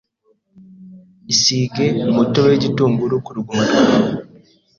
Isige 1.33 1.85
umutobe 2.09 2.47
w’igitunguru 2.51 3.15
ku 3.25 3.31
ruguma 3.35 3.63
rwawe 3.69 4.09